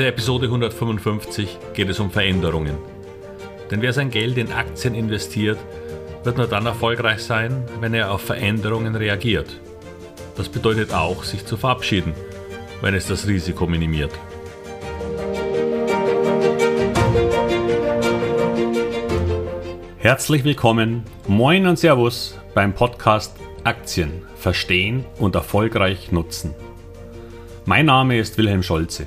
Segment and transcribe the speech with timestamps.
[0.00, 2.78] der Episode 155 geht es um Veränderungen.
[3.70, 5.58] Denn wer sein Geld in Aktien investiert,
[6.24, 9.60] wird nur dann erfolgreich sein, wenn er auf Veränderungen reagiert.
[10.38, 12.14] Das bedeutet auch, sich zu verabschieden,
[12.80, 14.10] wenn es das Risiko minimiert.
[19.98, 26.54] Herzlich willkommen, moin und Servus beim Podcast Aktien verstehen und erfolgreich nutzen.
[27.66, 29.06] Mein Name ist Wilhelm Scholze.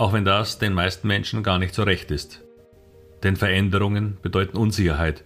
[0.00, 2.40] auch wenn das den meisten Menschen gar nicht so recht ist.
[3.22, 5.24] Denn Veränderungen bedeuten Unsicherheit,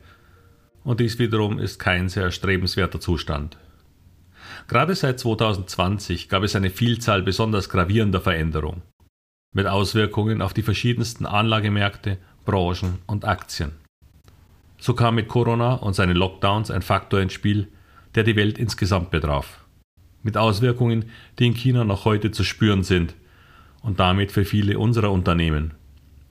[0.82, 3.56] und dies wiederum ist kein sehr erstrebenswerter Zustand.
[4.66, 8.82] Gerade seit 2020 gab es eine Vielzahl besonders gravierender Veränderungen,
[9.52, 13.70] mit Auswirkungen auf die verschiedensten Anlagemärkte, Branchen und Aktien.
[14.78, 17.68] So kam mit Corona und seinen Lockdowns ein Faktor ins Spiel,
[18.16, 19.64] der die Welt insgesamt betraf,
[20.24, 23.14] mit Auswirkungen, die in China noch heute zu spüren sind
[23.84, 25.74] und damit für viele unserer Unternehmen.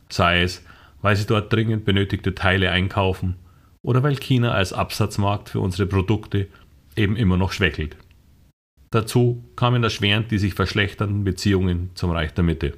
[0.10, 0.66] Sei es,
[1.02, 3.36] weil sie dort dringend benötigte Teile einkaufen
[3.84, 6.48] oder weil China als Absatzmarkt für unsere Produkte
[6.96, 7.96] eben immer noch schwächelt.
[8.90, 12.74] Dazu kamen erschwerend die sich verschlechternden Beziehungen zum Reich der Mitte.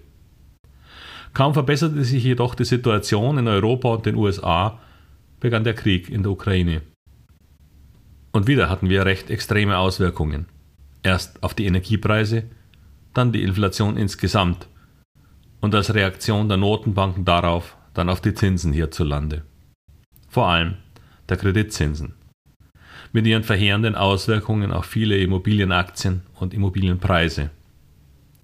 [1.33, 4.79] Kaum verbesserte sich jedoch die Situation in Europa und den USA,
[5.39, 6.81] begann der Krieg in der Ukraine.
[8.31, 10.47] Und wieder hatten wir recht extreme Auswirkungen.
[11.03, 12.43] Erst auf die Energiepreise,
[13.15, 14.67] dann die Inflation insgesamt
[15.61, 19.43] und als Reaktion der Notenbanken darauf dann auf die Zinsen hierzulande.
[20.27, 20.75] Vor allem
[21.29, 22.13] der Kreditzinsen.
[23.13, 27.49] Mit ihren verheerenden Auswirkungen auf viele Immobilienaktien und Immobilienpreise.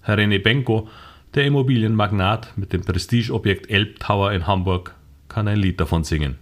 [0.00, 0.88] Herr René Benko,
[1.34, 4.94] der Immobilienmagnat mit dem Prestigeobjekt Elbtower in Hamburg,
[5.28, 6.38] kann ein Lied davon singen.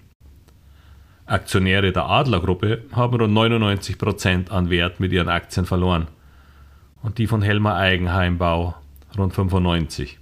[1.26, 6.06] Aktionäre der Adlergruppe haben rund 99 Prozent an Wert mit ihren Aktien verloren
[7.02, 8.74] und die von Helmer Eigenheimbau
[9.16, 10.18] rund 95.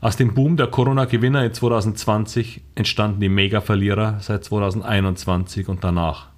[0.00, 6.28] Aus dem Boom der Corona-Gewinner in 2020 entstanden die Mega-Verlierer seit 2021 und danach.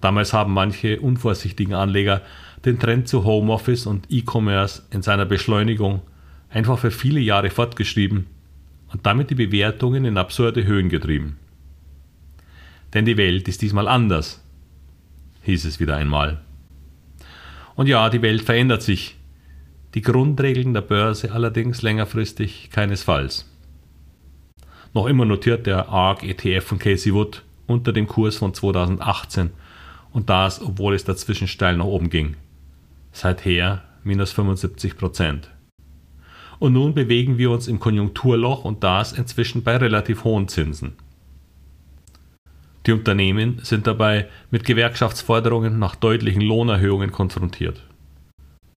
[0.00, 2.22] Damals haben manche unvorsichtigen Anleger
[2.64, 6.02] den Trend zu Homeoffice und E-Commerce in seiner Beschleunigung
[6.50, 8.26] einfach für viele Jahre fortgeschrieben
[8.92, 11.38] und damit die Bewertungen in absurde Höhen getrieben.
[12.94, 14.42] Denn die Welt ist diesmal anders,
[15.42, 16.40] hieß es wieder einmal.
[17.76, 19.16] Und ja, die Welt verändert sich.
[19.94, 23.48] Die Grundregeln der Börse allerdings längerfristig keinesfalls.
[24.92, 29.50] Noch immer notiert der ARC ETF von Casey Wood unter dem Kurs von 2018
[30.12, 32.36] und das, obwohl es dazwischen steil nach oben ging.
[33.12, 35.50] Seither minus 75 Prozent.
[36.58, 40.92] Und nun bewegen wir uns im Konjunkturloch und das inzwischen bei relativ hohen Zinsen.
[42.86, 47.82] Die Unternehmen sind dabei mit Gewerkschaftsforderungen nach deutlichen Lohnerhöhungen konfrontiert.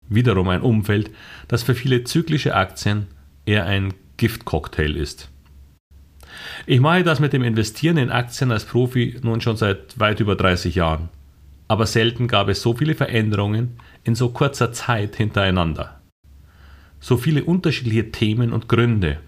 [0.10, 1.12] Wiederum ein Umfeld,
[1.48, 3.08] das für viele zyklische Aktien
[3.46, 5.30] eher ein Giftcocktail ist.
[6.66, 10.36] Ich mache das mit dem Investieren in Aktien als Profi nun schon seit weit über
[10.36, 11.10] 30 Jahren.
[11.68, 16.02] Aber selten gab es so viele Veränderungen in so kurzer Zeit hintereinander.
[17.00, 19.20] So viele unterschiedliche Themen und Gründe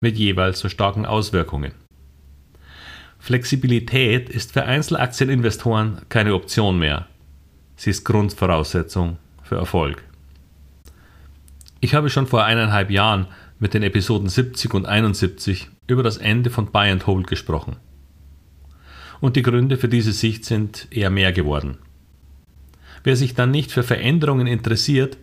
[0.00, 1.72] mit jeweils so starken Auswirkungen.
[3.22, 7.06] Flexibilität ist für Einzelaktieninvestoren keine Option mehr.
[7.76, 10.02] Sie ist Grundvoraussetzung für Erfolg.
[11.78, 13.28] Ich habe schon vor eineinhalb Jahren
[13.60, 17.76] mit den Episoden 70 und 71 über das Ende von Buy and Hold gesprochen.
[19.20, 21.78] Und die Gründe für diese Sicht sind eher mehr geworden.
[23.04, 25.16] Wer sich dann nicht für Veränderungen interessiert,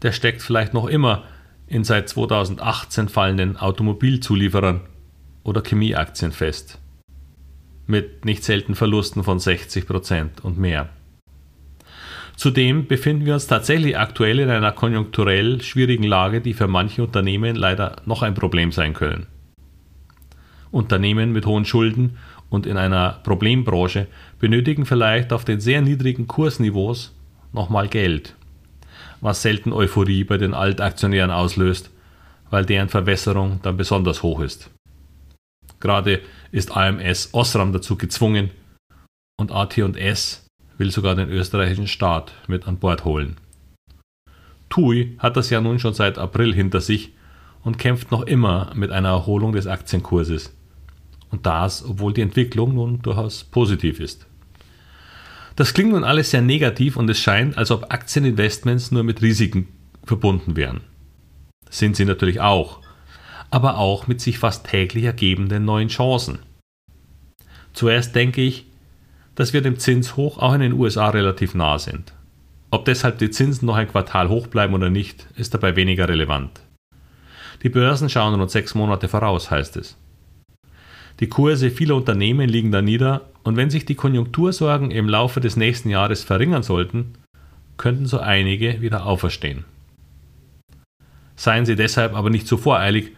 [0.00, 1.24] der steckt vielleicht noch immer
[1.66, 4.80] in seit 2018 fallenden Automobilzulieferern
[5.44, 6.78] oder Chemieaktien fest
[7.88, 10.90] mit nicht selten Verlusten von 60 Prozent und mehr.
[12.36, 17.56] Zudem befinden wir uns tatsächlich aktuell in einer konjunkturell schwierigen Lage, die für manche Unternehmen
[17.56, 19.26] leider noch ein Problem sein können.
[20.70, 22.18] Unternehmen mit hohen Schulden
[22.50, 24.06] und in einer Problembranche
[24.38, 27.12] benötigen vielleicht auf den sehr niedrigen Kursniveaus
[27.52, 28.36] nochmal Geld,
[29.20, 31.90] was selten Euphorie bei den Altaktionären auslöst,
[32.50, 34.70] weil deren Verwässerung dann besonders hoch ist.
[35.80, 36.20] Gerade
[36.52, 38.50] ist AMS Osram dazu gezwungen
[39.38, 40.46] und AT&S
[40.78, 43.36] will sogar den österreichischen Staat mit an Bord holen.
[44.68, 47.12] TUI hat das ja nun schon seit April hinter sich
[47.62, 50.54] und kämpft noch immer mit einer Erholung des Aktienkurses.
[51.30, 54.26] Und das, obwohl die Entwicklung nun durchaus positiv ist.
[55.56, 59.68] Das klingt nun alles sehr negativ und es scheint, als ob Aktieninvestments nur mit Risiken
[60.04, 60.82] verbunden wären.
[61.68, 62.80] Sind sie natürlich auch,
[63.50, 66.40] aber auch mit sich fast täglich ergebenden neuen Chancen.
[67.72, 68.66] Zuerst denke ich,
[69.34, 72.12] dass wir dem Zinshoch auch in den USA relativ nah sind.
[72.70, 76.60] Ob deshalb die Zinsen noch ein Quartal hoch bleiben oder nicht, ist dabei weniger relevant.
[77.62, 79.96] Die Börsen schauen rund sechs Monate voraus, heißt es.
[81.20, 85.56] Die Kurse vieler Unternehmen liegen da nieder und wenn sich die Konjunktursorgen im Laufe des
[85.56, 87.14] nächsten Jahres verringern sollten,
[87.76, 89.64] könnten so einige wieder auferstehen.
[91.34, 93.12] Seien Sie deshalb aber nicht zu voreilig,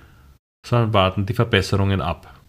[0.67, 2.41] sondern warten die Verbesserungen ab.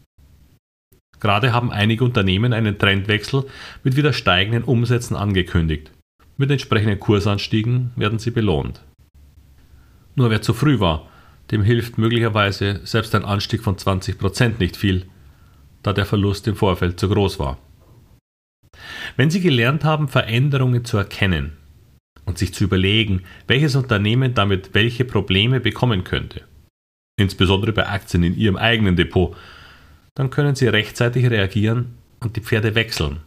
[1.19, 3.45] Gerade haben einige Unternehmen einen Trendwechsel
[3.83, 5.91] mit wieder steigenden Umsätzen angekündigt.
[6.37, 8.81] Mit entsprechenden Kursanstiegen werden sie belohnt.
[10.15, 11.07] Nur wer zu früh war,
[11.51, 15.05] dem hilft möglicherweise selbst ein Anstieg von 20% nicht viel,
[15.83, 17.57] da der Verlust im Vorfeld zu groß war.
[19.17, 21.57] Wenn Sie gelernt haben, Veränderungen zu erkennen
[22.25, 26.43] und sich zu überlegen, welches Unternehmen damit welche Probleme bekommen könnte,
[27.17, 29.35] insbesondere bei Aktien in Ihrem eigenen Depot,
[30.15, 33.17] dann können Sie rechtzeitig reagieren und die Pferde wechseln.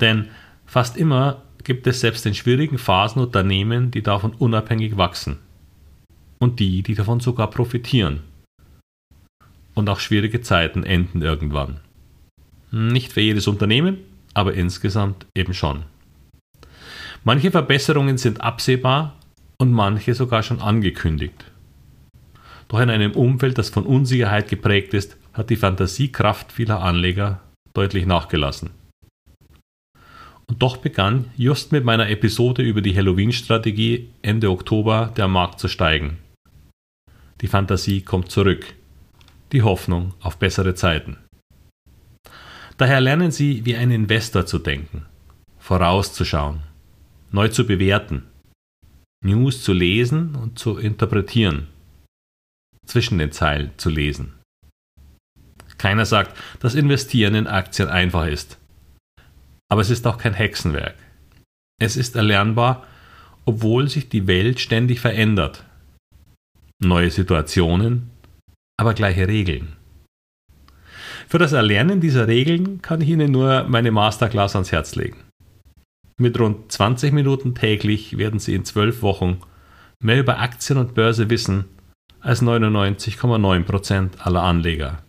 [0.00, 0.28] Denn
[0.66, 5.38] fast immer gibt es selbst in schwierigen Phasen Unternehmen, die davon unabhängig wachsen
[6.38, 8.20] und die, die davon sogar profitieren.
[9.74, 11.80] Und auch schwierige Zeiten enden irgendwann.
[12.70, 13.98] Nicht für jedes Unternehmen,
[14.34, 15.84] aber insgesamt eben schon.
[17.24, 19.16] Manche Verbesserungen sind absehbar
[19.58, 21.44] und manche sogar schon angekündigt.
[22.68, 27.40] Doch in einem Umfeld, das von Unsicherheit geprägt ist, hat die Fantasiekraft vieler Anleger
[27.72, 28.70] deutlich nachgelassen.
[30.46, 35.68] Und doch begann just mit meiner Episode über die Halloween-Strategie Ende Oktober der Markt zu
[35.68, 36.18] steigen.
[37.40, 38.74] Die Fantasie kommt zurück.
[39.52, 41.18] Die Hoffnung auf bessere Zeiten.
[42.76, 45.06] Daher lernen Sie, wie ein Investor zu denken,
[45.58, 46.60] vorauszuschauen,
[47.30, 48.24] neu zu bewerten,
[49.24, 51.66] News zu lesen und zu interpretieren,
[52.88, 54.34] zwischen den Zeilen zu lesen.
[55.78, 58.58] Keiner sagt, dass Investieren in Aktien einfach ist.
[59.70, 60.96] Aber es ist auch kein Hexenwerk.
[61.80, 62.86] Es ist erlernbar,
[63.44, 65.64] obwohl sich die Welt ständig verändert
[66.80, 68.10] neue Situationen,
[68.78, 69.76] aber gleiche Regeln.
[71.26, 75.24] Für das Erlernen dieser Regeln kann ich Ihnen nur meine Masterclass ans Herz legen.
[76.20, 79.40] Mit rund 20 Minuten täglich werden Sie in 12 Wochen
[80.00, 81.66] mehr über Aktien und Börse wissen
[82.28, 85.02] als 99,9% aller Anleger.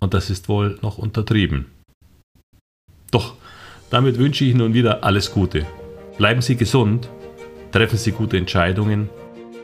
[0.00, 1.66] Und das ist wohl noch untertrieben.
[3.12, 3.34] Doch,
[3.90, 5.64] damit wünsche ich nun wieder alles Gute.
[6.18, 7.08] Bleiben Sie gesund,
[7.70, 9.08] treffen Sie gute Entscheidungen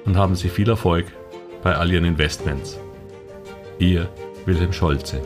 [0.05, 1.07] und haben Sie viel Erfolg
[1.65, 2.79] bei all Ihren Investments.
[3.81, 4.09] Ihr
[4.45, 5.21] Wilhelm Scholze.